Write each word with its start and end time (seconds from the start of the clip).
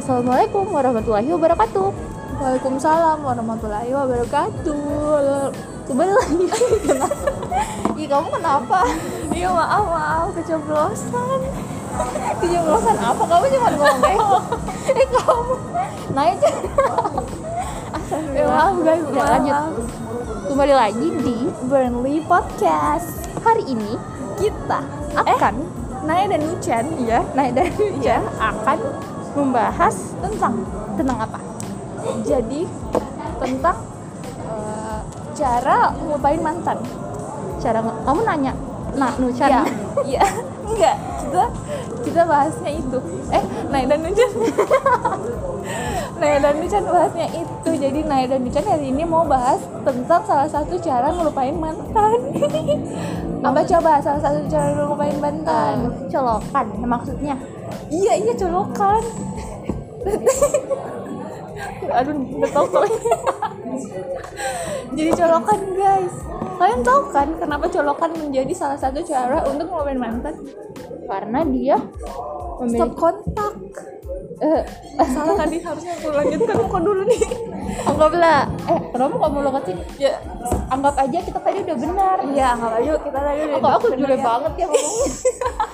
Assalamualaikum 0.00 0.64
warahmatullahi 0.72 1.28
wabarakatuh. 1.28 1.88
Waalaikumsalam 2.40 3.20
warahmatullahi 3.20 3.92
wabarakatuh. 3.92 5.52
Kembali 5.84 6.12
lagi. 6.16 6.46
Ih, 8.00 8.08
kamu 8.08 8.32
kenapa? 8.32 8.88
Iya 9.28 9.52
maaf 9.52 9.84
maaf 9.84 10.26
kecoblosan. 10.32 11.40
Kejeblosan 12.40 12.96
apa? 12.96 13.22
Kamu 13.28 13.44
cuma 13.44 13.68
ngomong. 13.76 14.40
eh, 14.96 15.04
kamu 15.04 15.52
naik 16.16 16.38
Ya 18.32 18.44
maaf 18.48 18.74
guys. 18.80 19.04
Udah 19.04 19.24
lanjut. 19.36 19.54
Kembali 20.48 20.74
lagi 20.74 21.06
di 21.20 21.36
Burnley 21.68 22.24
Podcast. 22.24 23.20
hari 23.40 23.64
ini 23.68 24.00
Kita 24.36 24.80
akan 25.12 25.54
Naya 26.04 26.24
dan 26.26 26.40
Nuchan 26.40 26.84
ya. 27.04 27.20
naik 27.32 27.52
dari 27.52 27.68
Iya. 27.68 27.84
hujan 27.92 28.22
akan 28.40 28.78
membahas 29.34 29.94
Tentang 30.20 30.54
tentang 30.98 31.18
apa? 31.22 31.38
jadi 32.24 32.64
tentang 33.40 33.76
eh, 34.48 35.00
cara 35.36 35.92
ngelupain 35.96 36.40
mantan. 36.40 36.78
Cara 37.60 37.80
kamu 37.80 38.20
nanya, 38.24 38.52
nah 38.96 39.12
Nuchan. 39.20 39.64
Iya. 40.04 40.24
Enggak. 40.70 40.96
Kita 41.20 41.44
kita 42.00 42.22
bahasnya 42.24 42.70
itu. 42.74 42.98
Eh, 43.30 43.44
Naya 43.68 43.86
dan 43.90 44.00
Nuchan. 44.02 44.30
Naya 46.20 46.38
dan 46.40 46.54
Nuchan 46.58 46.84
bahasnya 46.86 47.26
itu. 47.32 47.70
Jadi 47.76 48.00
Naya 48.06 48.26
dan 48.30 48.40
Nuchan 48.46 48.64
hari 48.64 48.88
ini 48.90 49.02
mau 49.04 49.24
bahas 49.26 49.60
tentang 49.84 50.22
salah 50.24 50.48
satu 50.48 50.78
cara 50.80 51.12
ngelupain 51.12 51.56
mantan. 51.56 52.18
Apa 53.46 53.60
coba 53.64 54.00
salah 54.04 54.20
satu 54.20 54.44
cara 54.48 54.76
ngelupain 54.76 55.16
mantan? 55.20 55.76
Eh, 55.88 56.08
colokan 56.12 56.66
maksudnya. 56.84 57.34
Iya, 57.88 58.12
iya 58.20 58.32
colokan. 58.36 59.02
Aduh, 62.00 62.14
udah 62.14 62.50
tau. 62.54 62.66
Jadi 64.96 65.10
colokan 65.16 65.60
guys. 65.76 66.14
Kalian 66.60 66.84
tahu 66.84 67.00
kan 67.08 67.28
kenapa 67.34 67.64
colokan 67.66 68.10
menjadi 68.12 68.52
salah 68.52 68.76
satu 68.76 69.00
cara 69.00 69.40
untuk 69.42 69.64
ngelupain 69.64 69.96
mantan? 69.96 70.36
Karena 71.08 71.40
dia 71.42 71.76
Stop 71.80 72.60
memiliki 72.60 72.92
kontak. 72.94 73.52
eh, 74.40 74.62
salah 75.06 75.32
tadi 75.34 75.56
harusnya 75.58 75.92
aku 75.96 76.08
lanjutkan 76.10 76.56
kok 76.60 76.82
dulu 76.82 77.02
nih. 77.04 77.20
anggaplah 77.80 78.40
eh 78.66 78.80
kenapa 78.90 79.14
kamu 79.16 79.38
lo 79.40 79.50
sih? 79.62 79.76
Ya, 79.96 80.12
Anggap 80.68 80.94
aja 80.98 81.18
kita 81.18 81.40
tadi 81.40 81.58
udah 81.62 81.76
benar. 81.78 82.16
iya 82.26 82.48
nggak 82.52 82.72
aja 82.74 82.90
kita 82.98 83.18
tadi 83.18 83.40
udah 83.42 83.58
Kok 83.58 83.72
aku 83.74 83.86
jule 83.94 84.10
ya. 84.10 84.20
banget 84.20 84.52
ya 84.54 84.66
ngomongnya. 84.66 85.08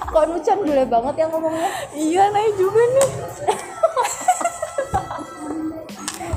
Kok 0.07 0.25
Nuchan 0.29 0.59
jule 0.63 0.85
banget 0.85 1.15
ya 1.17 1.27
ngomongnya. 1.27 1.69
Iya, 1.93 2.23
naik 2.31 2.53
juga 2.55 2.83
nih. 2.87 3.09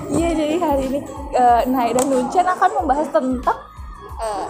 Iya, 0.09 0.29
jadi 0.33 0.55
hari 0.57 0.83
ini 0.87 0.99
eh, 1.31 1.61
Naik 1.65 1.91
dan 1.93 2.05
Nuncen 2.07 2.45
akan 2.47 2.69
membahas 2.75 3.07
tentang 3.09 3.57
Eh, 4.19 4.47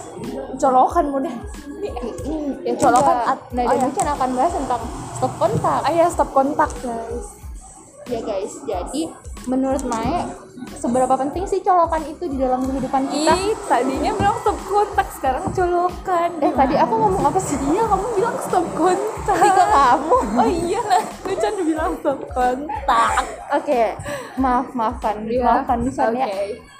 colokan 0.55 1.05
mudah. 1.07 1.35
Ini, 1.71 1.89
Hmm, 2.19 2.49
ya 2.59 2.73
Colokan 2.75 3.05
colokan 3.05 3.17
at- 3.29 3.47
nah 3.51 3.63
oh 3.63 3.69
dan 3.69 3.77
ya. 3.77 3.85
Nuchan 3.85 4.07
akan 4.09 4.29
bahas 4.33 4.51
tentang 4.51 4.81
stop 5.13 5.33
kontak 5.37 5.79
Ah 5.79 5.91
ya, 5.91 6.05
stop 6.07 6.29
kontak 6.29 6.69
guys. 6.75 7.25
ya 8.05 8.19
guys 8.19 8.53
jadi 8.65 9.01
menurut 9.45 9.85
Mae 9.85 10.25
seberapa 10.73 11.13
penting 11.15 11.45
sih 11.45 11.61
colokan 11.61 12.01
itu 12.03 12.25
di 12.25 12.35
dalam 12.35 12.65
kehidupan 12.65 13.05
kita 13.05 13.31
Ih, 13.31 13.53
tadinya 13.63 14.11
bilang 14.11 14.35
stop 14.39 14.57
kontak, 14.65 15.07
sekarang 15.13 15.45
colokan. 15.49 16.29
eh 16.39 16.51
tadi 16.51 16.73
aku 16.75 16.93
ngomong 16.95 17.23
apa 17.23 17.37
sih 17.37 17.53
Iya, 17.63 17.85
kamu 17.85 18.05
bilang 18.11 18.35
stop 18.41 18.65
kontak. 18.73 19.37
Tiga 19.37 19.65
kamu 19.69 20.17
Oh 20.35 20.49
iya, 20.49 20.79
nah, 20.83 21.03
Nucen 21.21 21.53
bilang 21.63 21.91
stop 21.95 22.19
kontak. 22.27 23.09
oke 23.51 23.81
maaf 24.35 24.67
maafkan 24.73 25.15
Iya. 25.23 25.45
maafkan 25.45 25.77
Nuchan 25.79 26.09
Oke. 26.09 26.19
ya 26.19 26.27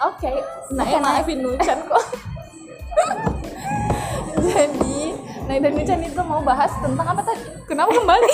Oke. 0.01 0.31
Nah, 0.71 0.83
Oke, 0.83 0.89
ya 0.89 0.97
Nay. 0.97 1.13
maafin 1.13 1.39
Nuchan 1.39 1.77
kok. 1.79 2.03
Jadi, 4.39 4.97
Nay 5.45 5.59
dan 5.59 5.73
Nuchan 5.75 6.01
itu 6.01 6.21
mau 6.23 6.41
bahas 6.41 6.71
tentang 6.79 7.07
apa 7.07 7.21
tadi? 7.21 7.43
Kenapa 7.65 7.91
kembali? 7.93 8.33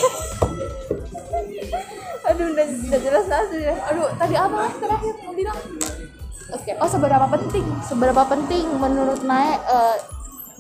aduh 2.26 2.58
udah, 2.58 2.66
udah 2.90 3.00
jelas 3.06 3.26
nasi 3.30 3.70
ya 3.70 3.76
Aduh, 3.94 4.10
tadi 4.18 4.34
apa 4.34 4.50
mas 4.50 4.74
terakhir 4.82 5.14
mau 5.22 5.34
bilang? 5.38 5.58
oke 6.50 6.72
Oh, 6.82 6.90
seberapa 6.90 7.26
penting? 7.30 7.66
seberapa 7.86 8.24
penting 8.26 8.66
menurut 8.82 9.22
Mae 9.22 9.62
eh, 9.62 9.98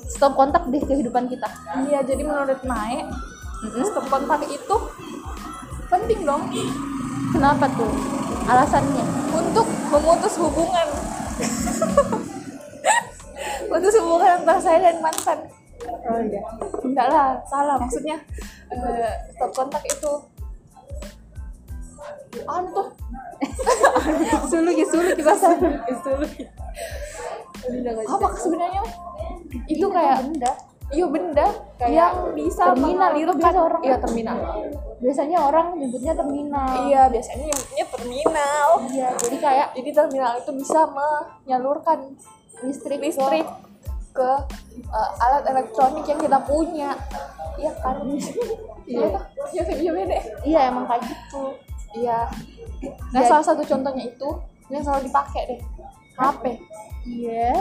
stop 0.06 0.38
kontak 0.38 0.69
di 0.69 0.77
kehidupan 0.77 1.25
kita 1.25 1.50
Iya, 1.89 2.06
jadi 2.06 2.22
menurut 2.22 2.62
Nay, 2.62 3.09
stop 3.81 4.06
kontak 4.13 4.45
itu 4.45 4.75
penting 5.89 6.22
dong 6.22 6.53
kenapa 7.33 7.66
tuh 7.73 7.89
alasannya 8.45 9.06
untuk 9.33 9.66
memutus 9.89 10.38
hubungan. 10.38 10.88
Putus 13.75 14.00
hubungan 14.00 14.40
antara 14.40 14.56
saya 14.63 14.80
dan 14.88 15.03
mantan. 15.03 15.40
oh 16.08 16.19
iya. 16.24 16.40
Enggak 16.80 17.08
lah, 17.12 17.36
salah 17.44 17.75
maksudnya. 17.75 18.16
Eh, 18.72 19.12
stop 19.36 19.52
kontak 19.52 19.84
itu. 19.84 20.13
Antuh. 22.47 22.88
Sulu 24.47 24.72
ya 24.72 24.86
sulu 24.88 25.12
kita 25.12 25.34
satu 25.36 25.68
apa 28.06 28.28
sebenarnya 28.40 28.81
itu 29.68 29.86
kayak 29.92 30.24
benda. 30.24 30.52
Iya 30.94 31.09
benda 31.09 31.50
Kayak 31.81 31.92
yang 31.97 32.16
bisa 32.38 32.72
terminal 32.72 33.12
itu 33.18 33.34
biasa 33.34 33.57
orang. 33.57 33.81
Iya 33.81 33.97
terminal. 33.97 34.38
Biasanya 35.02 35.38
orang 35.42 35.68
nyebutnya 35.81 36.13
terminal. 36.13 36.72
Iya 36.88 37.02
biasanya 37.09 37.46
nyebutnya 37.50 37.86
terminal. 37.90 38.68
Iya 38.94 39.09
jadi 39.18 39.38
kayak 39.42 39.68
jadi 39.75 39.90
terminal 39.92 40.31
itu 40.40 40.52
bisa 40.53 40.80
menyalurkan 40.88 42.00
listrik 42.64 43.00
listrik 43.02 43.48
ke 44.16 44.30
eh, 44.80 45.10
alat 45.20 45.44
elektronik 45.50 46.06
yang 46.08 46.20
kita 46.20 46.40
punya. 46.48 46.96
Iya 47.56 47.72
kan? 47.80 47.96
Iya. 48.86 49.08
iya 49.52 49.64
iya 49.64 49.64
iya 49.82 49.92
beda 49.92 50.18
iya. 50.46 50.60
Emang 50.70 50.86
kayak 50.86 51.04
gitu. 51.10 51.58
Iya. 51.96 52.30
Nah 53.12 53.22
Jadi- 53.24 53.30
salah 53.32 53.46
satu 53.46 53.64
contohnya 53.66 54.04
itu 54.08 54.30
yang 54.70 54.82
selalu 54.82 55.10
dipakai 55.10 55.42
deh 55.46 55.60
HP 56.16 56.44
iya. 57.06 57.54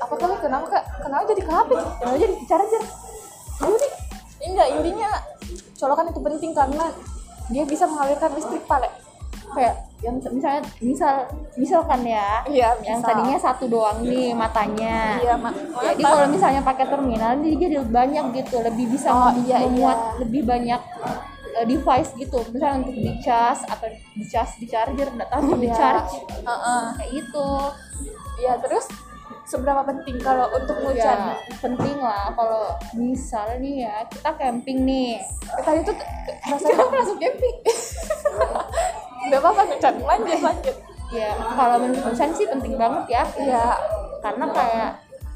Apa 0.00 0.14
kali 0.16 0.34
kenapa 0.38 0.66
kak 0.70 0.84
kenapa 1.02 1.22
jadi 1.28 1.42
ke 1.44 1.52
HP 1.52 1.70
kenapa 1.76 2.16
jadi 2.18 2.34
ke 2.34 2.44
charger 2.46 2.82
nih. 3.60 3.92
Enggak 4.40 4.68
intinya 4.72 5.10
colokan 5.76 6.06
itu 6.08 6.20
penting 6.20 6.50
karena 6.56 6.84
dia 7.50 7.64
bisa 7.66 7.84
mengalirkan 7.84 8.30
listrik 8.32 8.64
pale 8.64 8.88
kayak 9.50 9.74
yang 10.00 10.16
misalnya 10.16 10.64
misal 10.80 11.28
misalkan 11.54 12.00
ya 12.02 12.40
iya 12.48 12.72
yang 12.80 13.04
tadinya 13.04 13.36
satu 13.36 13.68
doang 13.68 14.00
nih 14.00 14.32
matanya. 14.32 15.20
Iya 15.20 15.34
mak 15.36 15.52
jadi 15.76 16.02
kalau 16.02 16.24
misalnya 16.26 16.62
pakai 16.62 16.86
terminal 16.86 17.36
dia 17.36 17.54
jadi 17.58 17.76
banyak 17.82 18.24
gitu 18.34 18.56
lebih 18.60 18.88
bisa 18.88 19.08
Oh, 19.10 19.28
mem- 19.28 19.44
iya, 19.44 19.60
memuat 19.60 19.98
iya. 19.98 20.12
lebih 20.18 20.42
banyak 20.42 20.80
eh, 21.52 21.66
device 21.66 22.10
gitu. 22.16 22.38
Misalnya 22.48 22.76
untuk 22.80 22.96
di 22.96 23.12
charge 23.20 23.60
atau 23.66 23.86
di 23.90 24.24
charge 24.24 24.54
di 24.56 24.66
charger 24.66 25.08
nggak 25.10 25.28
tahu 25.28 25.52
di 25.54 25.68
Iya. 25.68 25.76
charge. 25.76 26.12
Heeh. 26.40 26.82
kayak 26.96 27.10
gitu. 27.12 27.48
Iya 28.40 28.54
terus 28.56 28.86
seberapa 29.44 29.82
penting 29.82 30.16
kalau 30.16 30.46
untuk 30.48 30.78
ya 30.78 30.86
hujan 30.86 31.18
penting 31.58 31.98
lah 31.98 32.30
kalau 32.32 32.70
misal 32.94 33.50
nih 33.58 33.84
ya 33.84 34.06
kita 34.06 34.30
camping 34.32 34.80
nih. 34.80 35.20
Tadi 35.60 35.82
tuh 35.82 35.92
rasanya 36.46 36.88
langsung 36.88 37.18
camping 37.18 37.56
nggak 39.30 39.40
apa-apa 39.40 39.62
hujan 39.70 39.94
lanjut 40.02 40.40
lanjut. 40.42 40.76
Ya 41.10 41.30
kalau 41.54 41.76
menurut 41.82 42.02
Nusan 42.06 42.30
sih 42.34 42.46
penting 42.50 42.74
banget 42.74 43.04
ya. 43.06 43.22
Iya. 43.38 43.66
Karena 44.20 44.46
kayak 44.50 44.90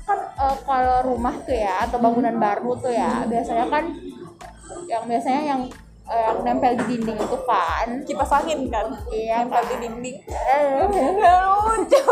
kan 0.05 0.19
eh, 0.21 0.56
kalau 0.66 0.99
rumah 1.15 1.34
tuh 1.47 1.56
ya 1.56 1.87
atau 1.88 1.97
bangunan 2.03 2.37
baru 2.37 2.76
tuh 2.76 2.93
ya 2.93 3.25
biasanya 3.25 3.67
kan 3.73 3.88
yang 4.85 5.02
biasanya 5.08 5.43
yang 5.55 5.61
eh, 6.11 6.20
yang 6.20 6.38
nempel 6.43 6.75
di 6.79 6.85
dinding 6.94 7.19
itu 7.19 7.38
kan. 7.46 7.88
Kipas 8.02 8.32
angin 8.35 8.67
kan? 8.69 8.87
Iya 9.08 9.46
nempel 9.46 9.62
di 9.70 9.76
dinding. 9.87 10.17
Eh, 10.26 10.85
lucu 11.64 12.02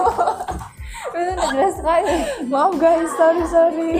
itu 1.13 1.19
udah 1.35 1.47
jelas 1.53 1.75
sekali. 1.77 2.17
Maaf 2.49 2.73
guys. 2.79 3.11
Sorry 3.19 3.45
sorry. 3.45 3.93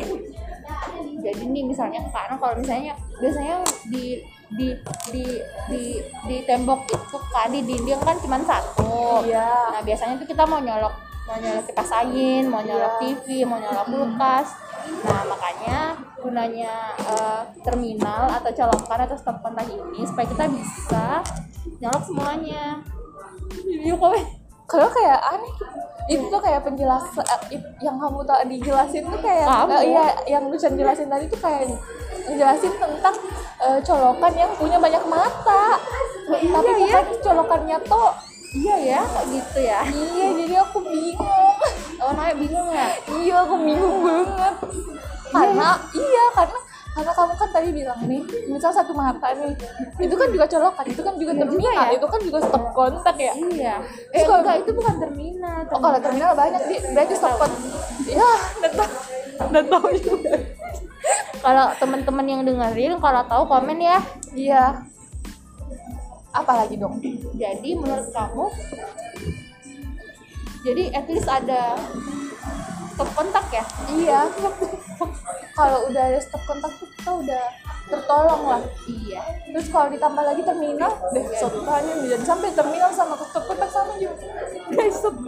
Jadi 1.23 1.43
nih 1.47 1.63
misalnya 1.67 2.03
kan 2.11 2.35
kalau 2.35 2.59
misalnya 2.59 2.99
biasanya 3.23 3.63
di 3.87 4.23
di 4.53 4.69
di 5.09 5.25
di 5.69 5.83
di 6.29 6.37
tembok 6.45 6.85
itu 6.85 7.19
kan 7.33 7.49
di 7.49 7.61
dinding 7.65 8.01
kan 8.01 8.17
cuma 8.21 8.37
satu. 8.43 9.25
Iya. 9.25 9.73
Nah 9.73 9.83
biasanya 9.83 10.15
tuh 10.21 10.29
kita 10.29 10.45
mau 10.45 10.61
nyolok 10.61 10.95
mau 11.23 11.39
nyolok 11.39 11.65
kipas 11.71 11.91
angin 11.95 12.51
mau 12.51 12.61
nyolok 12.61 12.93
Iya. 12.99 13.17
TV 13.17 13.27
mau 13.49 13.59
nyolok 13.59 13.87
kulkas. 13.89 14.49
Nah 15.07 15.23
makanya 15.25 15.79
gunanya 16.19 16.75
eh, 16.99 17.41
terminal 17.63 18.29
atau 18.29 18.51
colokan 18.53 19.01
atau 19.07 19.17
stop 19.17 19.39
kontak 19.41 19.67
ini 19.67 20.05
supaya 20.05 20.27
kita 20.29 20.45
bisa 20.51 21.07
nyolok 21.81 22.03
semuanya. 22.05 22.65
Iya 23.65 23.95
kok 23.97 24.13
kalau 24.67 24.89
kayak 24.89 25.21
aneh 25.21 25.53
itu 26.11 26.25
tuh 26.27 26.43
kayak 26.43 26.67
penjelasan 26.67 27.23
eh, 27.55 27.63
yang 27.79 27.95
kamu 27.95 28.27
tak 28.27 28.43
dijelasin 28.51 29.07
tuh 29.07 29.21
kayak 29.23 29.47
Kamu? 29.47 29.71
eh, 29.71 29.83
iya 29.87 30.05
yang 30.27 30.45
Lucian 30.51 30.75
jelasin 30.75 31.07
tadi 31.07 31.31
tuh 31.31 31.39
kayak 31.39 31.71
ngejelasin 32.27 32.73
tentang 32.75 33.15
eh, 33.63 33.79
colokan 33.83 34.33
yang 34.35 34.53
punya 34.59 34.79
banyak 34.79 35.05
mata. 35.07 35.79
Tapi 36.23 36.71
iya, 36.71 36.79
bukan 36.79 37.05
colokannya 37.21 37.79
toh 37.87 38.13
iya 38.53 38.77
ya 38.77 39.01
kok 39.01 39.25
gitu 39.33 39.59
ya. 39.65 39.81
Iya 39.89 40.27
jadi 40.45 40.55
aku 40.61 40.79
bingung. 40.85 41.57
Oh 42.03 42.13
Naya 42.13 42.35
bingung 42.37 42.69
ya? 42.69 42.89
Iya 43.09 43.37
aku 43.49 43.55
bingung 43.59 43.97
banget. 44.05 44.55
Karena 45.33 45.69
iya 45.97 46.25
karena 46.37 46.59
karena 46.93 47.13
kamu 47.17 47.35
kan 47.41 47.49
tadi 47.49 47.69
bilang 47.73 48.01
nih 48.05 48.21
misal 48.53 48.69
satu 48.69 48.93
mata 48.93 49.33
nih 49.33 49.57
itu 49.97 50.13
kan 50.13 50.29
juga 50.29 50.45
colokan 50.45 50.85
itu 50.85 51.01
kan 51.01 51.15
juga 51.17 51.33
terminal 51.41 51.89
ya. 51.89 51.97
itu 51.97 52.05
kan 52.05 52.21
juga 52.21 52.39
stop 52.45 52.65
kontak 52.77 53.17
ya. 53.17 53.33
Iya. 53.33 53.75
Terus 54.13 54.13
eh 54.13 54.25
kalau- 54.29 54.45
enggak 54.45 54.57
itu 54.61 54.71
bukan 54.77 54.95
terminal 55.01 55.59
oh 55.73 55.81
kalau 55.81 55.99
terminal. 56.05 56.31
banyak 56.37 56.63
di 56.69 56.77
berarti 56.93 57.15
stop 57.17 57.35
kontak 57.41 57.61
ya 58.05 58.29
udah 58.61 58.73
tahu. 58.77 58.93
Udah 59.49 59.63
tahu 59.65 59.89
juga 59.97 60.37
kalau 61.43 61.75
teman-teman 61.77 62.27
yang 62.27 62.43
dengerin 62.47 63.03
kalau 63.03 63.27
tahu 63.27 63.43
komen 63.51 63.83
ya. 63.83 63.99
Iya. 64.33 64.65
Apalagi 66.31 66.79
dong? 66.79 67.03
Jadi 67.35 67.75
menurut 67.75 68.09
kamu? 68.15 68.47
Jadi 70.63 70.83
at 70.95 71.07
least 71.11 71.27
ada 71.27 71.75
stop 72.95 73.11
kontak 73.19 73.45
ya? 73.51 73.65
Iya. 73.91 74.21
Kalau 75.59 75.91
udah 75.91 76.03
ada 76.09 76.21
stop 76.23 76.41
kontak 76.49 76.73
tuh 76.81 76.89
kita 76.97 77.11
udah 77.13 77.45
tertolong 77.91 78.43
lah. 78.47 78.63
Iya. 78.89 79.21
Terus 79.53 79.69
kalau 79.69 79.93
ditambah 79.93 80.25
lagi 80.25 80.41
terminal 80.47 80.97
deh 81.13 81.27
sotonya 81.37 81.93
dan 82.09 82.23
sampai 82.25 82.49
terminal 82.57 82.89
sama 82.89 83.21
stop 83.21 83.45
kontak 83.45 83.69
sama 83.69 83.93
juga. 84.01 84.17
Guys 84.73 84.97
stop 84.97 85.19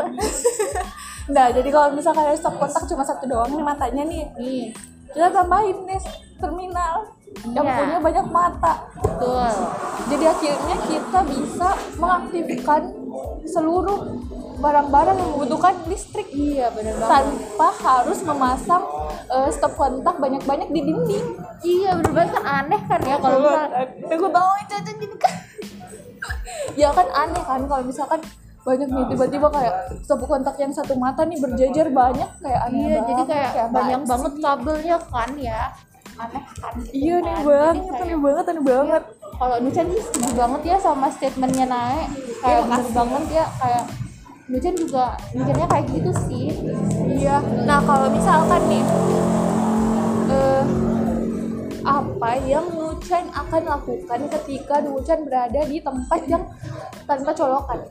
nah 1.25 1.49
jadi 1.49 1.69
kalau 1.73 1.97
misalkan 1.97 2.21
ada 2.21 2.37
stop 2.37 2.57
kontak 2.61 2.85
cuma 2.85 3.01
satu 3.05 3.29
doang 3.29 3.53
nih 3.53 3.65
matanya 3.65 4.03
nih. 4.09 4.25
Nih 4.41 4.73
kita 5.15 5.29
tambahin 5.31 5.79
deh 5.87 6.03
terminal. 6.37 6.97
Yang 7.51 7.67
Iya. 7.67 7.77
punya 7.83 7.99
banyak 7.99 8.27
mata. 8.31 8.75
Betul. 8.95 9.51
Jadi 10.07 10.25
akhirnya 10.25 10.77
kita 10.87 11.19
bisa 11.27 11.69
mengaktifkan 11.99 12.83
seluruh 13.43 13.99
barang-barang 14.55 15.17
yang 15.19 15.31
membutuhkan 15.35 15.75
listrik. 15.91 16.31
Iya 16.31 16.71
bener 16.71 16.95
banget. 16.95 17.11
Tanpa 17.11 17.69
harus 17.83 18.19
memasang 18.23 18.83
eh, 19.25 19.51
stop 19.51 19.75
kontak 19.75 20.15
banyak-banyak 20.19 20.71
di 20.71 20.81
dinding. 20.83 21.27
Iya 21.63 21.91
bener 21.99 22.13
banget. 22.15 22.33
Kan 22.39 22.45
aneh 22.47 22.81
kan 22.87 23.01
ya 23.03 23.17
kalau 23.19 23.39
misal 23.43 23.67
aku 24.15 24.27
tahu 24.31 24.51
itu 24.63 24.73
aja 24.75 24.93
gitu 24.95 25.17
kan 25.19 25.35
ya 26.75 26.89
kan 26.91 27.07
aneh 27.13 27.43
kan 27.45 27.61
kalau 27.69 27.85
misalkan 27.85 28.21
banyak 28.65 28.89
nih 28.89 29.05
tiba-tiba 29.07 29.47
kayak 29.51 29.75
stop 30.01 30.25
kontak 30.25 30.57
yang 30.57 30.73
satu 30.73 30.95
mata 30.95 31.23
nih 31.23 31.37
berjejer 31.37 31.87
banyak 31.91 32.31
kayak 32.39 32.61
aneh 32.65 32.81
iya 32.83 32.99
jadi 32.99 33.13
banget, 33.15 33.29
kayak 33.29 33.51
apaan 33.53 33.71
banyak 33.71 34.01
sih? 34.01 34.09
banget 34.09 34.33
kabelnya 34.41 34.97
kan 35.05 35.31
ya 35.37 35.63
aneh 36.15 36.43
kan 36.55 36.73
gitu 36.75 36.91
iya 36.95 37.17
nih 37.19 37.29
kan. 37.31 37.45
banget 37.45 37.75
Jadi 37.75 37.85
kayak- 37.87 38.03
aneh 38.03 38.19
banget 38.19 38.45
aneh 38.47 38.65
banget 38.65 39.03
kalau 39.35 39.57
Nucan 39.59 39.87
sih 39.89 40.03
setuju 40.03 40.31
banget 40.33 40.61
ya 40.65 40.77
sama 40.79 41.07
statementnya 41.09 41.67
Nae 41.67 42.03
kayak 42.41 42.61
bener 42.65 42.89
banget 42.91 43.25
ya 43.33 43.45
kayak 43.55 43.85
Nucan 44.45 44.75
juga 44.75 45.05
mikirnya 45.31 45.67
kayak 45.67 45.85
gitu 45.91 46.11
sih 46.23 46.49
Iya. 47.07 47.37
Nah 47.63 47.79
kalau 47.81 48.09
misalkan 48.09 48.61
nih, 48.65 48.85
eh, 50.29 50.63
apa 51.83 52.31
yang 52.43 52.65
Nucan 53.05 53.29
akan 53.37 53.63
lakukan 53.69 54.21
ketika 54.33 54.81
Nucan 54.81 55.29
berada 55.29 55.61
di 55.69 55.77
tempat 55.77 56.25
yang 56.25 56.41
tanpa 57.05 57.37
colokan, 57.37 57.85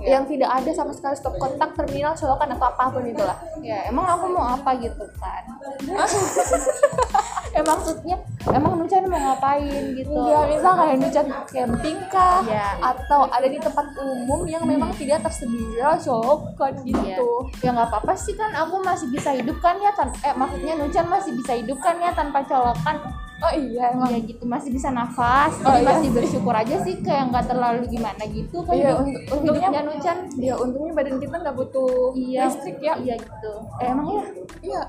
yang 0.00 0.24
tidak 0.24 0.48
ada 0.48 0.72
sama 0.72 0.96
sekali 0.96 1.12
stop 1.12 1.36
kontak, 1.36 1.76
terminal, 1.76 2.16
colokan 2.16 2.56
atau 2.56 2.72
apa 2.72 2.88
pun 2.88 3.04
itulah. 3.04 3.36
ya 3.60 3.84
emang 3.84 4.08
aku 4.08 4.32
mau 4.32 4.56
apa 4.56 4.80
gitu 4.80 5.04
kan 5.20 5.44
eh 7.52 7.60
maksudnya 7.60 8.16
emang 8.48 8.80
Nucan 8.80 9.04
mau 9.12 9.20
ngapain 9.20 9.92
gitu 9.92 10.08
Ya 10.08 10.40
misal 10.48 10.72
kayak 10.72 10.96
Nucan 11.04 11.26
camping 11.52 11.98
kah, 12.08 12.40
Iya. 12.48 12.80
atau 12.80 13.28
ada 13.28 13.44
di 13.44 13.60
tempat 13.60 13.92
umum 14.00 14.48
yang 14.48 14.64
memang 14.64 14.88
tidak 14.96 15.20
tersedia 15.28 16.00
colokan 16.00 16.80
Iya. 16.80 16.96
gitu. 17.12 17.28
ya 17.60 17.76
nggak 17.76 17.92
apa-apa 17.92 18.16
sih 18.16 18.32
kan 18.32 18.56
aku 18.56 18.80
masih 18.80 19.12
bisa 19.12 19.36
hidup 19.36 19.60
kan 19.60 19.76
ya 19.76 19.92
tan 19.92 20.08
eh 20.24 20.32
maksudnya 20.32 20.80
Nucan 20.80 21.12
masih 21.12 21.36
bisa 21.36 21.60
hidup 21.60 21.76
kan 21.84 22.00
ya 22.00 22.08
tanpa 22.16 22.40
colokan 22.48 23.04
Oh 23.38 23.52
iya 23.52 23.94
emang. 23.94 24.10
ya 24.10 24.18
gitu 24.20 24.42
masih 24.44 24.70
bisa 24.70 24.90
nafas 24.90 25.54
Oh, 25.60 25.70
jadi 25.70 25.78
iya. 25.78 25.88
masih 25.88 26.08
bersyukur 26.10 26.50
aja 26.50 26.74
sih 26.82 26.98
kayak 26.98 27.30
nggak 27.30 27.46
terlalu 27.46 27.86
gimana 27.88 28.22
gitu 28.26 28.66
kan 28.66 28.74
Iya, 28.74 28.90
hidup- 28.90 29.00
unt- 29.00 29.22
untungnya 29.30 29.62
hidupnya 29.64 29.82
Nucan 29.84 30.18
Ya 30.36 30.54
untungnya 30.56 30.92
badan 30.92 31.16
kita 31.16 31.36
nggak 31.38 31.54
butuh 31.54 32.10
iya 32.12 32.42
listrik 32.44 32.78
ya. 32.78 32.94
iya 32.98 33.14
gitu 33.14 33.52
eh, 33.76 33.86
emang 33.86 34.06
ya 34.08 34.24
Iya. 34.60 34.82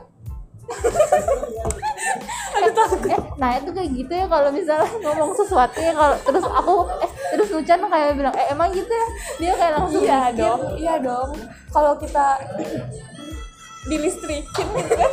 eh, 2.59 2.69
nah 3.35 3.49
itu 3.55 3.69
kayak 3.69 3.89
gitu 3.91 4.11
ya 4.11 4.25
kalau 4.25 4.49
misalnya 4.49 4.85
ngomong 4.99 5.31
sesuatu 5.35 5.77
ya 5.77 5.93
kalau 5.93 6.15
terus 6.19 6.45
aku 6.45 6.73
eh 6.99 7.09
terus 7.31 7.49
Nucan 7.49 7.79
kayak 7.83 8.13
bilang 8.13 8.35
eh 8.35 8.47
emang 8.49 8.69
gitu 8.69 8.89
ya 8.89 9.07
dia 9.39 9.51
kayak 9.55 9.73
langsung 9.75 10.01
Iya 10.01 10.21
dong, 10.31 10.61
iya 10.75 10.95
dong. 10.99 11.29
Kalau 11.69 11.93
kita 11.95 12.25
dilistrikin 13.89 14.67
gitu 14.67 14.93
kan. 14.95 15.11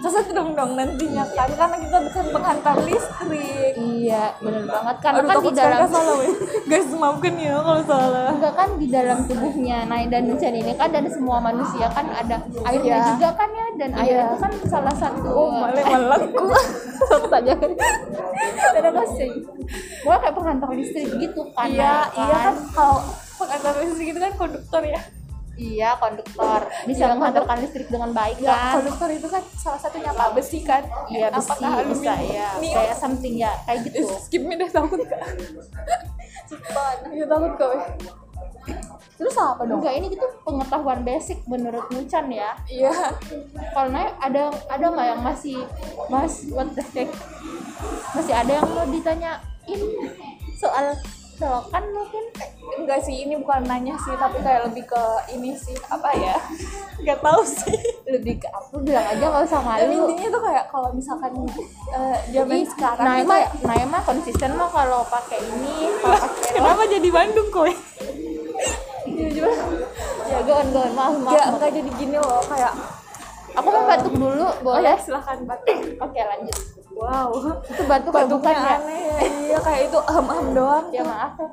Kesat 0.00 0.26
dong 0.30 0.52
dong 0.52 0.72
nantinya 0.72 1.24
kan 1.28 1.48
karena 1.50 1.76
kita 1.78 1.96
bukan 2.02 2.24
penghantar 2.30 2.76
listrik. 2.80 3.72
iya 3.76 4.32
bener 4.38 4.64
banget 4.64 4.96
karena 4.98 5.20
Aduh 5.20 5.28
kan 5.30 5.38
di 5.40 5.52
dalam 5.52 5.80
salah 5.86 6.14
weh. 6.16 6.32
Guys 6.64 6.88
maafkan 6.90 7.34
ya 7.34 7.54
kalau 7.56 7.82
salah. 7.82 8.26
enggak 8.30 8.54
kan 8.54 8.68
di 8.74 8.86
dalam 8.86 9.18
tubuhnya 9.22 9.78
Nai 9.84 10.04
dan 10.06 10.22
Nucan 10.26 10.54
ini 10.54 10.72
kan 10.74 10.88
dan 10.88 11.04
semua 11.06 11.36
manusia 11.38 11.86
kan 11.88 12.06
ada 12.06 12.36
airnya 12.64 12.96
Iya. 12.96 13.06
juga 13.10 13.28
kan 13.34 13.48
ya 13.50 13.66
dan 13.76 13.90
air 13.94 14.08
Iya. 14.10 14.24
itu 14.26 14.36
kan 14.38 14.52
salah 14.66 14.94
satu 14.94 15.28
Oh 15.28 15.48
malah 15.50 15.84
malangku. 15.84 16.46
Satu 17.00 17.26
aja 17.28 17.52
kan 17.54 17.70
terima 18.70 18.92
kasih 18.94 19.30
gua 20.00 20.16
kayak 20.16 20.34
penghantar 20.34 20.68
listrik 20.70 21.08
gitu 21.14 21.42
kan 21.50 21.66
Iya 21.66 21.92
Nai, 22.06 22.18
iya 22.18 22.36
kan 22.42 22.56
kalau 22.70 22.98
penghantar 23.36 23.72
listrik 23.78 24.08
itu 24.08 24.20
kan 24.20 24.32
konduktor 24.36 24.82
ya. 24.84 25.00
Iya 25.60 25.92
konduktor 25.94 26.60
bisa 26.82 27.04
Iya, 27.04 27.12
menghantarkan 27.12 27.56
listrik 27.60 27.86
dengan 27.86 28.10
baik 28.10 28.40
Ya 28.40 28.48
kan 28.48 28.80
konduktor 28.80 29.08
itu 29.10 29.28
kan 29.28 29.42
salah 29.54 29.76
satunya 29.76 30.08
apa 30.08 30.32
besi 30.32 30.64
kan? 30.64 30.82
iya 31.06 31.28
besi 31.28 31.52
Apakah 31.52 31.84
bisa 31.84 32.12
ya 32.18 32.48
kayak 32.56 32.96
something 32.96 33.34
ya 33.36 33.52
kayak 33.62 33.84
gitu 33.84 34.08
skip 34.18 34.40
me 34.40 34.56
deh 34.56 34.66
takut 34.66 35.00
kak. 35.02 35.20
Iya 37.06 37.24
takut 37.26 37.52
kak. 37.54 37.68
weh. 37.68 37.82
Terus 39.14 39.36
apa 39.36 39.62
dong? 39.62 39.78
enggak 39.78 39.94
ini 39.94 40.06
gitu 40.08 40.24
pengetahuan 40.42 41.00
basic 41.02 41.44
menurut 41.44 41.84
Nucan 41.90 42.26
ya 42.30 42.56
Iya. 42.66 42.92
kalau 43.70 43.88
Nai 43.90 44.08
ada 44.16 44.42
ada 44.66 44.84
nggak 44.86 45.06
yang 45.06 45.20
masih 45.20 45.60
mas 46.08 46.48
what 46.48 46.72
the 46.72 46.84
heck 46.90 47.10
masih 48.10 48.32
ada 48.32 48.52
yang 48.54 48.66
mau 48.66 48.84
ditanyain 48.86 49.80
soal 50.56 50.96
selokan 51.40 51.84
mungkin 51.96 52.24
enggak 52.76 53.00
sih 53.00 53.24
ini 53.24 53.34
bukan 53.40 53.64
nanya 53.64 53.96
sih 53.96 54.12
tapi 54.14 54.44
kayak 54.44 54.68
lebih 54.68 54.84
ke 54.84 55.02
ini 55.32 55.56
sih 55.56 55.72
apa 55.88 56.12
ya 56.12 56.36
nggak 57.02 57.18
tahu 57.24 57.40
sih 57.40 57.80
lebih 58.04 58.36
ke 58.36 58.48
apa 58.52 58.76
bilang 58.76 59.06
aja 59.08 59.24
nggak 59.24 59.44
usah 59.48 59.60
dan 59.64 59.88
malu 59.88 60.04
intinya 60.04 60.28
tuh 60.28 60.42
kayak 60.44 60.64
kalau 60.68 60.88
misalkan 60.92 61.32
eh, 61.96 62.16
zaman 62.28 62.60
sekarang 62.68 63.04
Nah, 63.08 63.14
emang, 63.16 63.32
kayak 63.40 63.50
nah 63.64 63.76
emang 63.80 64.02
konsisten 64.04 64.50
mah 64.52 64.68
kalau 64.68 65.00
pakai 65.08 65.40
ini, 65.40 65.88
kalau 65.98 66.18
pakai 66.20 66.50
kenapa 66.60 66.82
jadi 66.84 67.08
Bandung 67.08 67.48
kowe 67.48 67.72
ya 70.30 70.38
gon 70.44 70.66
gon 70.70 70.90
maaf 70.92 71.14
maaf. 71.16 71.24
maaf. 71.24 71.52
enggak 71.56 71.70
jadi 71.72 71.90
gini 71.96 72.16
loh 72.20 72.44
kayak 72.46 72.74
Aku 73.50 73.66
mau 73.66 73.82
batuk 73.82 74.14
dulu, 74.14 74.46
oh 74.46 74.78
ya 74.78 74.94
boleh? 74.94 74.96
silahkan 75.02 75.42
batuk 75.42 75.74
Oke 75.98 76.22
lanjut. 76.22 76.54
Wow. 77.00 77.30
Itu 77.64 77.82
batuk 77.88 78.12
ya, 78.12 78.24
bukan 78.28 78.54
ya? 78.54 78.76
aneh. 78.76 79.00
Ya 79.10 79.26
iya 79.48 79.58
kayak 79.58 79.80
itu 79.88 79.98
ahem 79.98 80.26
doang. 80.52 80.86
Ya 80.92 81.02
maaf. 81.02 81.32
Ya. 81.36 81.48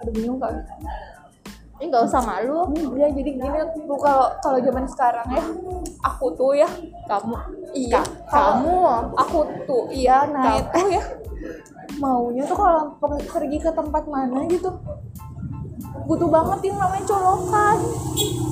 aduh 0.00 0.12
bingung 0.16 0.40
kak 0.40 0.56
Ini 1.76 1.88
nggak 1.88 2.04
usah 2.08 2.20
malu. 2.20 2.72
ya 2.92 3.08
jadi 3.08 3.30
gini 3.36 3.58
tuh 3.84 3.96
kalau 3.96 4.28
kalau 4.40 4.58
zaman 4.60 4.84
sekarang 4.84 5.28
ya 5.28 5.44
aku 6.00 6.32
tuh 6.32 6.52
ya. 6.52 6.68
Kamu, 7.04 7.36
iya. 7.72 8.00
Ka- 8.28 8.56
kamu, 8.60 8.80
aku 9.16 9.38
tuh 9.64 9.84
iya 9.88 10.24
nah 10.26 10.56
itu 10.56 10.80
ya. 10.92 11.04
Maunya 11.96 12.44
tuh 12.44 12.56
kalau 12.56 12.96
pe- 12.96 13.24
pergi 13.28 13.60
ke 13.60 13.72
tempat 13.72 14.04
mana 14.08 14.44
gitu. 14.48 14.72
Butuh 16.04 16.28
banget 16.28 16.68
yang 16.68 16.76
namanya 16.80 17.04
colokan. 17.06 17.76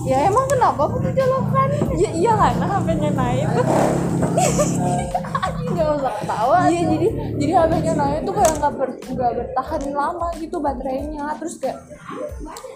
Ya 0.09 0.25
emang 0.25 0.49
kenapa 0.49 0.89
butuh 0.89 1.13
jolokan? 1.13 1.69
ya 2.01 2.09
iya 2.09 2.33
kan 2.33 2.55
HP-nya 2.57 3.11
naik 3.13 3.45
Nggak 5.79 5.99
usah 6.03 6.13
ketawa. 6.19 6.59
iya 6.67 6.83
jadi 6.91 7.09
jadi 7.39 7.53
HP-nya 7.55 7.95
naik 7.95 8.19
tuh 8.27 8.35
kayak 8.35 8.53
nggak 8.59 8.73
ber, 8.75 8.91
nggak 8.99 9.31
bertahan 9.39 9.83
lama 9.95 10.29
gitu 10.43 10.57
baterainya 10.59 11.25
terus 11.39 11.55
kayak 11.63 11.79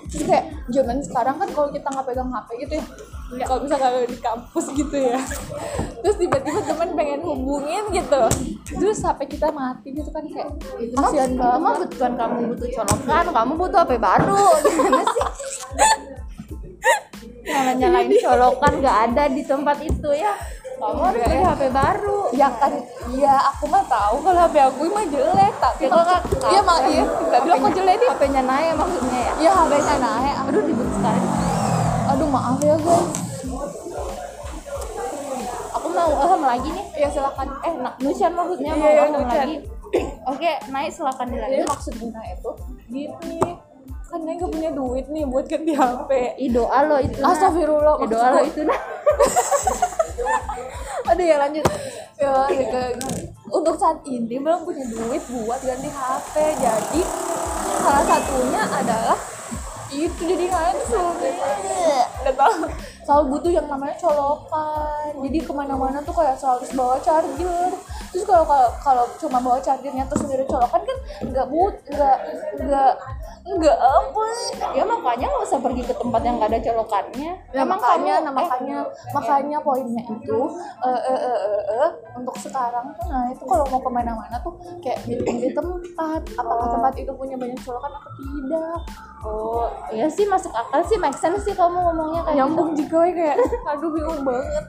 terus 0.06 0.24
kayak 0.30 0.44
zaman 0.70 0.96
sekarang 1.02 1.36
kan 1.42 1.48
kalau 1.50 1.68
kita 1.74 1.86
nggak 1.90 2.06
pegang 2.06 2.30
HP 2.30 2.48
gitu 2.62 2.74
ya 2.78 2.84
kalau 3.48 3.60
misalnya 3.64 4.04
di 4.04 4.18
kampus 4.20 4.66
gitu 4.76 4.96
ya 4.96 5.20
terus 6.04 6.16
tiba-tiba 6.20 6.60
teman 6.68 6.90
pengen 6.92 7.20
hubungin 7.24 7.84
gitu 7.90 8.22
terus 8.76 8.98
HP 9.02 9.20
kita 9.34 9.48
mati 9.50 9.88
gitu 9.92 10.10
kan 10.12 10.24
kayak 10.28 10.48
kasihan 10.94 11.32
banget 11.36 11.88
bukan 11.92 12.12
kamu 12.16 12.38
butuh 12.52 12.68
colokan, 12.72 13.24
kamu 13.32 13.52
butuh 13.58 13.78
HP 13.84 13.92
baru. 14.00 14.46
Gimana 14.64 15.02
sih? 15.04 15.24
Nyala 17.42 17.72
nyalain 17.74 18.14
colokan 18.22 18.72
nggak 18.80 18.96
ada 19.10 19.24
di 19.28 19.42
tempat 19.42 19.78
itu 19.82 20.10
ya. 20.14 20.32
Kamu 20.82 20.98
harus 21.00 21.22
beli 21.22 21.36
ya. 21.36 21.46
HP 21.48 21.62
baru. 21.70 22.18
Ya 22.32 22.48
kan 22.52 22.72
iya 23.08 23.34
aku 23.46 23.64
mah 23.66 23.84
tahu 23.86 24.16
kalau 24.18 24.40
HP 24.42 24.56
aku 24.60 24.82
mah 24.88 25.06
jelek 25.06 25.54
tapi 25.56 25.80
Ya, 25.80 25.88
kok 25.88 25.96
maksud- 25.96 26.10
kak- 26.34 26.50
iya 26.50 26.60
mak 26.60 26.78
iya. 26.86 27.04
Nggak 27.06 27.40
bilang 27.40 27.58
kok 27.60 27.72
jelek 27.72 27.96
nih. 27.96 28.08
HP-nya 28.10 28.42
naik 28.42 28.70
maksudnya 28.74 29.18
ya? 29.20 29.32
Ya 29.38 29.50
HP-nya 29.52 29.94
naik. 29.96 30.34
Aduh 30.42 30.62
ribut 30.62 30.88
sekali. 30.90 31.20
Aduh 32.08 32.26
maaf 32.28 32.58
ya 32.60 32.74
guys 32.76 33.06
aku 35.72 35.86
mau 35.88 36.10
ilham 36.12 36.42
lagi 36.42 36.68
nih. 36.68 36.86
Ya 36.96 37.08
silakan. 37.08 37.46
Eh 37.60 37.74
nak 37.76 37.94
Nusyan 37.98 38.32
maksudnya 38.32 38.70
Iya, 38.70 38.76
mau 38.76 38.88
iya, 38.88 38.94
ilham 38.98 39.10
Nusyan. 39.16 39.38
lagi. 39.40 39.56
Oke 40.24 40.50
naik 40.68 40.90
silakan 40.90 41.26
dilanjut 41.28 41.66
maksudnya 41.68 42.06
itu? 42.28 42.50
Gini 42.88 43.40
kan 44.04 44.20
Neng 44.20 44.36
gak 44.36 44.50
punya 44.50 44.68
duit 44.70 45.06
nih 45.06 45.24
buat 45.24 45.44
ganti 45.46 45.72
HP 45.72 46.10
Ih 46.36 46.50
doa 46.50 46.78
lo 46.82 46.96
itu 46.98 47.16
nah. 47.16 47.32
Astagfirullah 47.32 47.96
Eh, 47.96 48.04
doa 48.06 48.28
lo 48.30 48.40
itu 48.42 48.60
nah 48.62 48.76
aduh 51.12 51.26
ya 51.28 51.36
lanjut. 51.36 51.64
Ya 52.16 52.32
untuk 53.52 53.76
saat 53.76 54.00
ini 54.08 54.40
belum 54.40 54.64
punya 54.64 54.84
duit 54.88 55.22
buat 55.28 55.60
ganti 55.60 55.92
HP 55.92 56.34
jadi 56.56 57.00
salah 57.84 58.04
satunya 58.08 58.62
adalah 58.64 59.18
itu 59.92 60.24
jadi 60.24 60.48
tuh 60.48 60.88
selalu 60.88 61.28
nggak 63.04 63.28
butuh 63.28 63.52
yang 63.52 63.68
namanya 63.68 63.92
colokan. 64.00 65.12
Jadi 65.20 65.38
ke 65.44 65.52
mana-mana 65.52 66.00
tuh 66.00 66.16
kayak 66.16 66.40
selalu 66.40 66.64
harus 66.64 66.72
bawa 66.72 66.96
charger. 67.04 67.70
Terus 68.08 68.24
kalau 68.24 68.44
kalau 68.48 68.68
kalau 68.80 69.04
cuma 69.20 69.38
bawa 69.44 69.60
chargernya 69.60 70.08
terus 70.08 70.24
sendiri 70.24 70.48
colokan 70.48 70.80
kan 70.80 70.98
nggak 71.28 71.46
but 71.52 71.74
nggak 71.92 72.18
nggak 72.56 72.92
nggak 73.44 73.74
apa 73.74 74.24
ya 74.70 74.82
makanya 74.82 75.26
nggak 75.26 75.44
usah 75.44 75.58
pergi 75.58 75.82
ke 75.82 75.92
tempat 75.92 76.20
yang 76.20 76.34
nggak 76.36 76.46
ada 76.48 76.60
colokannya 76.62 77.32
Ya, 77.50 77.62
makanya, 77.62 78.14
kamu- 78.16 78.24
nah, 78.24 78.32
eh, 78.32 78.36
makanya, 78.38 78.78
makanya 79.12 79.58
poinnya 79.60 80.02
itu 80.04 80.38
eh 80.80 81.00
eh 81.04 81.18
eh 81.20 81.38
eh, 81.42 81.62
eh, 81.76 81.90
untuk 82.14 82.32
sekarang 82.34 82.86
tuh, 82.92 83.04
nah 83.06 83.26
itu 83.26 83.42
kalau 83.42 83.66
mau 83.66 83.78
ke 83.78 83.90
mana-mana 83.90 84.36
tuh 84.38 84.54
kayak 84.78 85.02
milih 85.04 85.52
tempat, 85.52 86.20
apakah 86.32 86.64
Oh. 86.64 86.72
tempat 86.72 86.92
itu 86.96 87.12
punya 87.12 87.34
banyak 87.34 87.58
colokan 87.58 87.90
atau 87.92 88.10
tidak? 88.14 88.78
oh 89.22 89.66
iya 89.88 90.06
sih 90.06 90.24
masuk 90.24 90.50
akal 90.50 90.82
sih 90.82 90.96
make 90.96 91.14
sense 91.14 91.42
sih 91.42 91.52
kamu 91.52 91.78
ngomongnya 91.80 92.22
kayak 92.22 92.32
gitu. 92.32 92.40
Nyambung 92.40 92.70
juga 92.72 92.98
ya 93.00 93.12
kayak, 93.12 93.36
aduh 93.70 93.90
bingung 93.90 94.22
banget. 94.22 94.64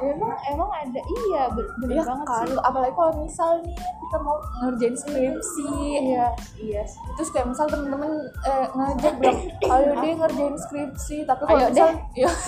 Emang 0.00 0.32
emang 0.44 0.70
ada 0.70 1.00
iya 1.00 1.42
be- 1.48 1.70
bener 1.78 1.94
Iya 1.94 2.02
banget 2.04 2.26
kan, 2.26 2.42
sih 2.42 2.54
apalagi 2.58 2.94
kalau 2.94 3.12
misal 3.18 3.50
nih 3.58 3.74
kita 3.76 4.16
mau 4.18 4.36
ngerjain 4.58 4.94
skripsi, 4.94 5.68
iya 6.06 6.26
iya 6.56 6.82
terus 7.12 7.28
kayak 7.28 7.46
misal 7.46 7.66
temen-temen 7.66 8.12
eh, 8.42 8.66
ngajak 8.70 9.14
bilang, 9.16 9.38
ayo 9.62 9.92
deh 9.94 10.12
ngerjain 10.14 10.56
skripsi, 10.58 11.16
tapi 11.22 11.42
kalau 11.42 11.58
Ayo 11.58 11.68
misal, 11.68 11.88
deh. 11.88 11.94
iya, 12.16 12.30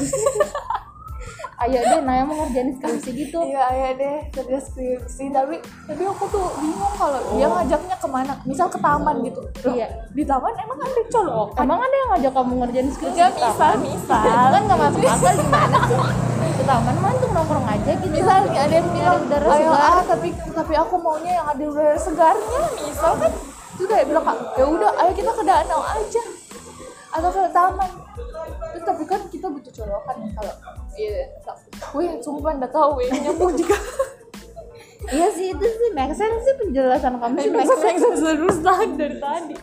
ayo 1.61 1.77
deh 1.79 2.01
Naya 2.01 2.25
mau 2.25 2.33
ngerjain 2.39 2.73
skripsi 2.73 3.11
gitu 3.15 3.39
Iya, 3.43 3.65
iya 3.71 3.91
deh 3.93 4.17
kerja 4.33 4.57
skripsi. 4.59 5.29
Tapi 5.29 5.61
tapi 5.61 6.03
aku 6.03 6.25
tuh 6.27 6.49
bingung 6.57 6.95
kalau 6.95 7.21
dia 7.31 7.45
ngajaknya 7.47 7.93
ke 7.95 8.09
mana. 8.09 8.33
Misal 8.43 8.67
ke 8.67 8.79
taman 8.79 9.21
gitu. 9.21 9.41
Loh, 9.45 9.75
Iya. 9.75 9.89
Di 10.09 10.25
taman 10.25 10.57
emang 10.57 10.79
ada 10.81 11.03
colokan. 11.07 11.61
emang 11.61 11.79
ada 11.79 11.95
yang 11.95 12.09
ngajak 12.11 12.33
kamu 12.33 12.53
ngerjain 12.59 12.89
skripsi 12.91 13.19
Ya, 13.19 13.29
misal, 13.29 13.73
misal. 13.79 14.25
kan 14.25 14.63
nggak 14.63 14.79
masuk 14.81 15.01
akal 15.05 15.33
gimana 15.37 15.79
sih 15.85 15.99
ke 16.53 16.65
taman 16.65 16.95
mah 16.97 17.11
untuk 17.13 17.31
nongkrong 17.31 17.67
aja 17.67 17.91
gitu 17.95 18.11
Misal 18.11 18.39
nih 18.45 18.59
ada 18.59 18.75
yang 18.75 18.89
bilang, 18.91 19.19
udara 19.23 19.47
ayo 19.49 19.71
segar." 19.71 19.91
ah, 19.91 20.03
tapi 20.05 20.29
tapi 20.51 20.75
aku 20.75 20.95
maunya 20.97 21.33
yang 21.35 21.47
ada 21.49 21.65
udara 21.65 21.97
segarnya. 21.97 22.61
Misal 22.81 23.13
kan 23.17 23.33
itu 23.73 23.85
kayak 23.87 24.07
bilang 24.07 24.25
"Kak, 24.25 24.37
ya 24.55 24.65
udah 24.67 24.91
ayo 24.97 25.13
kita 25.13 25.31
ke 25.31 25.43
danau 25.43 25.81
aja 25.81 26.23
atau 27.11 27.29
ke 27.29 27.43
taman. 27.51 27.91
Terus 28.71 28.85
tapi 28.85 29.03
kan 29.05 29.21
kita 29.27 29.47
butuh 29.47 29.73
colokan 29.75 30.17
nih 30.19 30.31
kalau 30.33 30.55
iya. 30.95 31.23
Wih, 31.91 32.11
sumpah 32.21 32.53
nggak 32.55 32.71
tahu 32.71 32.91
wih 32.97 33.09
nyambung 33.11 33.57
juga. 33.59 33.75
iya 35.09 35.27
sih 35.29 35.51
itu 35.51 35.65
sih 35.65 35.91
make 35.91 36.13
sense 36.13 36.39
sih 36.41 36.55
penjelasan 36.57 37.17
kamu 37.17 37.37
sih 37.41 37.51
make 37.51 37.67
sense 37.73 38.15
terus 38.15 38.59
tahan 38.61 38.95
dari 38.95 39.17
tadi. 39.17 39.57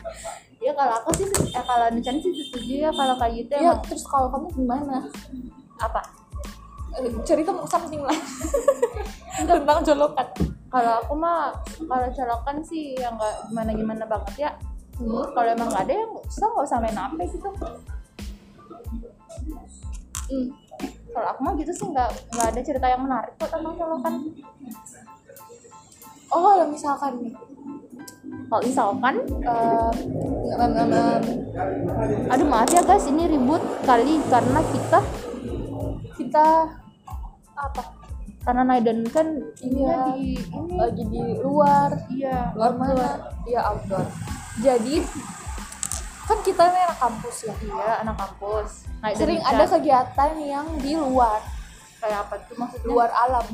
ya 0.58 0.74
kalau 0.74 0.98
aku 0.98 1.10
sih 1.16 1.28
eh, 1.30 1.64
kalau 1.64 1.88
Nican 1.94 2.18
sih 2.18 2.34
setuju 2.34 2.74
ya 2.84 2.92
kalau 2.92 3.16
kayak 3.16 3.34
gitu 3.38 3.52
Ya, 3.54 3.72
emang 3.72 3.80
terus 3.86 4.04
kalau 4.04 4.28
kamu 4.28 4.48
gimana? 4.52 4.98
apa 5.78 6.02
cerita 7.26 7.50
mau 7.54 7.68
something 7.68 8.02
lah. 8.02 8.18
Tentang 9.38 9.86
colokan 9.86 10.28
kalau 10.68 10.94
aku 11.00 11.14
mah 11.16 11.56
kalau 11.88 12.08
colokan 12.12 12.58
sih 12.60 12.92
yang 13.00 13.16
nggak 13.16 13.36
gimana 13.48 13.72
gimana 13.72 14.04
banget 14.04 14.36
ya. 14.48 14.52
Hmm, 15.00 15.24
kalau 15.32 15.50
emang 15.54 15.70
nggak 15.72 15.84
ada 15.88 15.94
yang 15.94 16.10
nggak 16.12 16.26
usah 16.28 16.48
nggak 16.52 16.68
usah 16.68 16.80
main 16.84 16.98
HP 16.98 17.20
gitu. 17.38 17.50
Hmm, 20.28 20.48
kalau 21.16 21.28
aku 21.32 21.40
mah 21.40 21.54
gitu 21.56 21.72
sih 21.72 21.88
nggak 21.88 22.10
nggak 22.36 22.48
ada 22.52 22.62
cerita 22.62 22.88
yang 22.92 23.02
menarik 23.08 23.32
kok 23.40 23.48
tentang 23.48 23.76
colokan 23.80 24.14
oh 26.28 26.40
kalau 26.44 26.66
misalkan 26.68 27.14
nih. 27.24 27.34
Kalau 28.48 28.64
misalkan 28.64 29.16
eh, 29.44 29.92
em, 30.56 30.72
em, 30.72 30.92
em, 30.92 31.24
aduh 32.28 32.48
maaf 32.48 32.72
ya 32.72 32.84
guys 32.84 33.08
ini 33.08 33.28
ribut 33.28 33.60
kali 33.88 34.20
karena 34.28 34.60
kita 34.72 35.00
kita 36.16 36.48
apa? 37.58 37.84
Karena 38.40 38.64
Naiden 38.64 39.04
kan 39.08 39.28
Iya. 39.60 39.66
ininya 39.66 39.96
di 40.08 40.28
ini 40.40 40.74
lagi 40.74 41.04
di 41.04 41.22
luar. 41.38 41.90
Iya. 42.08 42.56
Luar 42.56 42.72
mana? 42.74 43.10
iya 43.44 43.60
outdoor. 43.66 44.08
Jadi 44.58 45.04
kan 46.24 46.38
kita 46.42 46.62
ini 46.66 46.80
anak 46.82 46.98
kampus 46.98 47.36
ya? 47.44 47.54
Iya 47.60 47.92
anak 48.02 48.16
kampus. 48.18 48.70
Naiden 49.00 49.20
sering 49.20 49.40
kan 49.42 49.52
ada 49.52 49.66
kegiatan 49.68 50.32
yang 50.40 50.68
di 50.78 50.94
luar. 50.96 51.40
Kayak 51.98 52.20
apa 52.24 52.36
tuh 52.46 52.56
maksudnya? 52.56 52.88
Luar 52.88 53.10
alam. 53.12 53.46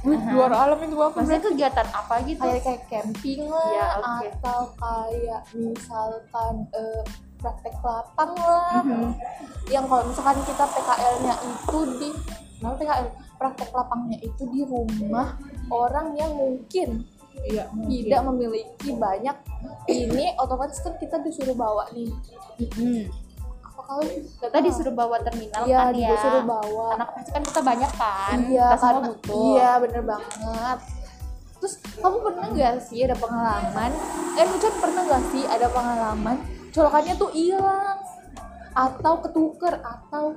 Wih, 0.00 0.16
Aha. 0.16 0.32
luar 0.32 0.52
alam 0.54 0.78
itu 0.80 0.96
apa 0.96 1.12
maksudnya 1.12 1.42
kegiatan 1.44 1.86
apa 1.90 2.14
gitu? 2.24 2.40
Kayak 2.40 2.62
kayak 2.62 2.82
camping 2.88 3.40
lah 3.44 3.66
Iya, 3.68 3.86
oke. 3.92 4.26
atau 4.32 4.60
kayak 4.74 5.40
misalkan 5.52 6.54
eh, 6.72 7.02
praktek 7.36 7.74
lapang 7.80 8.32
lah. 8.32 8.80
Mhm. 8.80 9.10
yang 9.68 9.84
kalau 9.86 10.02
misalkan 10.02 10.38
kita 10.42 10.64
PKL-nya 10.66 11.34
itu 11.40 11.78
di 11.96 12.08
nah 12.58 12.74
PKL 12.74 13.06
praktek 13.40 13.72
lapangnya 13.72 14.20
itu 14.20 14.44
di 14.52 14.60
rumah 14.68 15.40
orang 15.72 16.12
yang 16.12 16.36
mungkin 16.36 17.08
iya 17.48 17.64
tidak 17.72 18.20
memiliki 18.28 18.92
banyak. 18.92 19.32
Ini 19.88 20.36
otomatis 20.36 20.76
kan 20.84 21.00
kita 21.00 21.24
disuruh 21.24 21.56
bawa 21.56 21.88
nih. 21.96 22.12
Mhm. 22.60 23.08
apa 23.64 23.80
kali? 23.96 24.28
Kita 24.28 24.58
disuruh 24.60 24.92
bawa 24.92 25.16
terminal 25.24 25.64
iya 25.64 25.88
kan 25.88 25.96
ya. 25.96 26.12
disuruh 26.12 26.44
bawa. 26.44 26.88
Karena 26.92 27.06
pasti 27.16 27.30
kan 27.32 27.42
kita 27.48 27.60
banyak 27.64 27.92
kan. 27.96 28.36
Iya 28.44 28.66
kita 28.68 28.76
semua 28.76 28.92
karena 28.92 29.08
butuh. 29.08 29.40
Iya 29.40 29.70
bener 29.80 30.02
banget. 30.04 30.78
Terus 31.60 31.74
kamu 31.96 32.16
pernah 32.20 32.46
nggak 32.52 32.76
sih 32.84 32.98
ada 33.08 33.16
pengalaman? 33.16 33.90
Eh 34.36 34.44
Nucan 34.44 34.74
pernah 34.76 35.02
nggak 35.08 35.24
sih 35.32 35.42
ada 35.48 35.66
pengalaman? 35.72 36.36
Colokannya 36.76 37.14
tuh 37.16 37.30
hilang 37.32 37.98
atau 38.76 39.14
ketuker 39.24 39.74
atau 39.80 40.36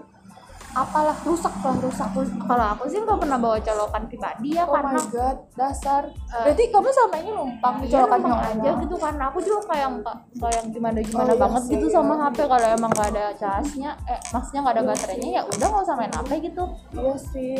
apalah 0.74 1.14
rusak 1.22 1.54
lah 1.62 1.78
rusak 1.78 2.10
kalau 2.50 2.66
aku 2.74 2.90
sih 2.90 2.98
nggak 2.98 3.20
pernah 3.22 3.38
bawa 3.38 3.62
colokan 3.62 4.04
pribadi 4.10 4.58
ya 4.58 4.66
oh 4.66 4.74
karena 4.74 4.98
my 4.98 5.06
god 5.14 5.38
dasar. 5.54 6.04
Eh, 6.10 6.44
berarti 6.50 6.64
kamu 6.74 6.90
selama 6.90 7.16
ini 7.22 7.30
numpang 7.30 7.76
di 7.78 7.86
Iya 7.86 7.94
colokan 8.02 8.20
yang 8.26 8.42
aja 8.42 8.70
gitu 8.82 8.96
kan 8.98 9.14
aku 9.22 9.38
juga 9.40 9.60
kayak 9.70 9.88
nggak 10.02 10.18
kayak 10.42 10.56
yang 10.58 10.68
gimana 10.74 10.98
gimana 11.00 11.24
Oh, 11.24 11.36
iya 11.38 11.42
banget 11.46 11.62
sih, 11.62 11.72
gitu 11.78 11.86
iya. 11.88 11.94
sama 11.94 12.14
HP 12.18 12.38
kalau 12.50 12.68
emang 12.68 12.92
nggak 12.92 13.10
ada 13.14 13.26
casnya 13.38 13.92
eh 14.10 14.20
maksudnya 14.34 14.60
nggak 14.66 14.76
ada 14.76 14.84
baterainya 14.90 15.30
ya 15.30 15.42
udah 15.46 15.68
nggak 15.70 15.84
usah 15.86 15.96
main 15.96 16.14
HP 16.14 16.32
gitu. 16.42 16.64
Iya 16.98 17.14
sih. 17.22 17.58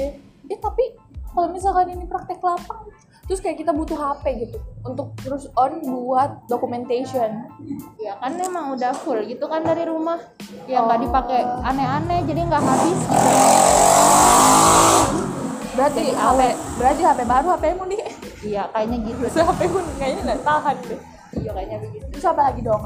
Eh 0.50 0.58
tapi 0.58 0.84
kalau 1.30 1.48
misalkan 1.50 1.88
ini 1.90 2.06
praktek 2.10 2.42
lapang 2.42 2.82
terus 3.24 3.40
kayak 3.40 3.64
kita 3.64 3.72
butuh 3.72 3.96
HP 3.96 4.48
gitu 4.48 4.58
untuk 4.84 5.16
terus 5.24 5.48
on 5.56 5.80
buat 5.80 6.44
documentation. 6.52 7.48
Ya 7.96 8.20
kan 8.20 8.36
emang 8.36 8.76
udah 8.76 8.92
full 8.92 9.24
gitu 9.24 9.48
kan 9.48 9.64
dari 9.64 9.88
rumah. 9.88 10.20
Ya 10.68 10.84
nggak 10.84 11.00
Oh. 11.00 11.04
dipakai 11.08 11.40
aneh-aneh 11.64 12.20
jadi 12.28 12.42
nggak 12.44 12.64
habis 12.64 13.00
gitu. 13.00 13.30
Berarti 15.74 16.04
Jadi 16.04 16.14
HP 16.14 16.40
berarti 16.78 17.02
HP 17.02 17.20
baru 17.26 17.48
HP 17.56 17.64
mu 17.80 17.86
nih. 17.88 18.02
Iya 18.44 18.64
kayaknya 18.70 18.98
gitu. 19.08 19.24
HP 19.40 19.60
ku 19.72 19.80
kayaknya 19.96 20.22
nggak 20.28 20.42
tahan 20.44 20.78
deh 20.84 21.13
iya 21.40 21.52
kayaknya 21.54 21.78
begitu. 21.82 22.06
Terus 22.14 22.26
apa 22.30 22.42
lagi 22.52 22.62
dong? 22.62 22.84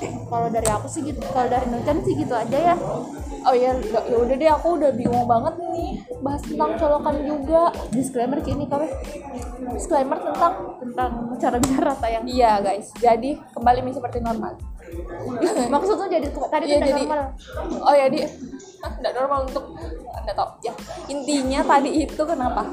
Kalau 0.00 0.48
dari 0.48 0.68
aku 0.68 0.86
sih 0.88 1.00
gitu 1.04 1.20
kalau 1.32 1.48
dari 1.48 1.66
Nucan 1.68 1.96
sih 2.04 2.14
gitu 2.16 2.34
aja 2.34 2.58
ya. 2.72 2.76
Oh 3.40 3.56
ya 3.56 3.72
ya 4.08 4.16
udah 4.20 4.36
deh 4.36 4.50
aku 4.52 4.76
udah 4.76 4.90
bingung 4.92 5.24
banget 5.24 5.54
nih 5.72 6.00
bahas 6.20 6.42
tentang 6.44 6.76
colokan 6.76 7.16
juga. 7.24 7.62
Disclaimer 7.92 8.40
ini 8.44 8.64
kau 8.68 8.80
disclaimer 9.72 10.18
tentang 10.20 10.54
tentang 10.80 11.10
cara 11.40 11.56
bicara 11.56 11.92
tayang 11.96 12.24
iya 12.28 12.60
guys. 12.60 12.92
Jadi 13.00 13.40
kembali 13.56 13.92
seperti 13.92 14.20
normal. 14.20 14.56
Maksudnya 15.74 16.08
jadi 16.20 16.26
tadi 16.32 16.64
tidak 16.68 16.88
jadi- 16.88 17.06
normal. 17.08 17.30
Oh 17.84 17.94
ya 17.96 18.06
di. 18.08 18.20
Nggak 19.00 19.12
normal 19.12 19.44
untuk 19.44 19.64
anda 20.16 20.32
tahu. 20.32 20.48
Ya 20.64 20.72
intinya 21.08 21.60
tadi 21.64 22.08
itu 22.08 22.22
kenapa 22.24 22.64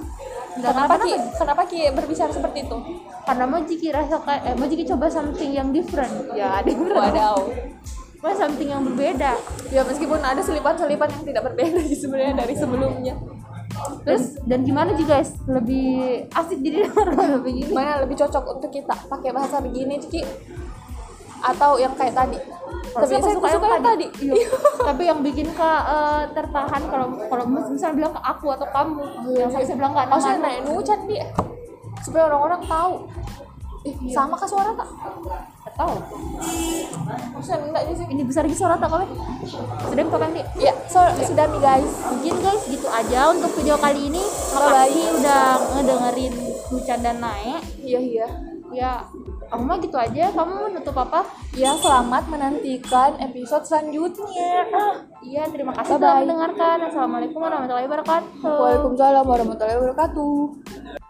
Nggak 0.58 0.74
kenapa 0.74 0.96
ki? 1.06 1.14
Kenapa 1.38 1.62
ki 1.70 1.80
berbicara 1.94 2.32
seperti 2.34 2.60
itu? 2.66 2.78
Karena 3.24 3.44
mau 3.46 3.62
jiki 3.62 3.88
rasa 3.94 4.16
kayak 4.22 4.42
eh, 4.44 4.56
mau 4.58 4.68
jiki 4.68 4.84
coba 4.90 5.06
something 5.08 5.52
yang 5.54 5.70
different. 5.70 6.14
Ya 6.34 6.62
different. 6.66 6.98
Wadaw. 6.98 7.38
Mau 8.18 8.34
something 8.34 8.70
yang 8.74 8.82
berbeda. 8.82 9.38
Ya 9.70 9.82
meskipun 9.86 10.20
ada 10.20 10.42
selipan-selipan 10.42 11.10
yang 11.14 11.24
tidak 11.30 11.44
berbeda 11.54 11.80
sih 11.86 11.98
sebenarnya 11.98 12.34
dari 12.42 12.54
sebelumnya. 12.58 13.16
Terus 14.02 14.42
dan 14.50 14.66
gimana 14.66 14.98
sih 14.98 15.06
guys? 15.06 15.38
Lebih 15.46 16.26
asik 16.34 16.60
jadi 16.66 16.90
begini. 17.46 17.72
Mana 17.78 18.02
lebih 18.02 18.18
cocok 18.18 18.58
untuk 18.58 18.74
kita 18.74 18.98
pakai 19.06 19.30
bahasa 19.30 19.62
begini 19.62 20.02
Ciki 20.02 20.26
atau 21.42 21.78
yang 21.78 21.94
kayak 21.94 22.16
tadi. 22.16 22.40
Tapi 22.98 23.14
saya 23.20 23.34
suka 23.38 23.48
suka 23.54 23.68
yang 23.78 23.86
tadi. 23.86 24.08
Iya. 24.24 24.48
tapi 24.90 25.04
yang 25.06 25.20
bikin 25.22 25.48
kak 25.54 25.82
eh, 25.86 26.24
tertahan 26.34 26.82
kalau 26.90 27.08
kalau 27.30 27.46
misalnya 27.46 27.96
bilang 27.96 28.14
ke 28.16 28.22
aku 28.22 28.48
atau 28.54 28.68
kamu 28.74 29.04
yang 29.38 29.50
saya 29.54 29.76
bilang 29.76 29.94
nggak 29.94 30.08
maksudnya 30.10 30.40
naik 30.42 30.62
nucan 30.66 31.00
dia 31.06 31.28
supaya 32.02 32.30
orang-orang 32.32 32.62
tahu. 32.66 32.94
Eh, 33.86 33.94
sama 34.12 34.36
kah 34.36 34.50
suara 34.50 34.76
tak 34.76 34.90
tahu. 35.78 35.96
Maksudnya 37.38 37.58
enggak 37.70 37.84
sih 37.94 38.08
ini 38.10 38.22
besar 38.26 38.44
lagi 38.44 38.58
suara 38.58 38.76
tak 38.76 38.90
kau 38.90 39.06
sudah 39.88 40.04
kapan 40.10 40.32
nih 40.34 40.46
ya 40.60 40.74
so, 40.90 41.00
sudah 41.22 41.46
nih 41.48 41.62
guys. 41.62 41.92
Mungkin 42.12 42.36
guys 42.42 42.64
gitu 42.68 42.88
aja 42.90 43.32
untuk 43.32 43.54
video 43.56 43.78
kali 43.78 44.10
ini. 44.10 44.24
Bye-bye. 44.26 44.66
makasih 44.74 45.08
udah 45.22 45.44
ngedengerin 45.78 46.34
Lucan 46.74 47.00
dan 47.00 47.18
Naik. 47.22 47.62
Iya 47.80 48.00
iya. 48.02 48.28
Ya 48.74 48.92
kamu 49.48 49.64
mah 49.64 49.78
gitu 49.80 49.98
aja. 49.98 50.26
Kamu 50.36 50.52
mau 50.52 50.68
nutup 50.70 50.98
apa? 51.00 51.22
Ya 51.56 51.72
selamat 51.80 52.24
menantikan 52.28 53.16
episode 53.24 53.64
selanjutnya. 53.66 54.68
Ah. 54.76 54.96
iya 55.24 55.48
terima 55.50 55.74
kasih 55.74 55.98
telah 55.98 56.22
mendengarkan. 56.22 56.78
Assalamualaikum 56.92 57.40
warahmatullahi 57.40 57.88
wabarakatuh. 57.88 58.44
Waalaikumsalam 58.44 59.26
warahmatullahi 59.26 59.78
wabarakatuh 59.80 61.07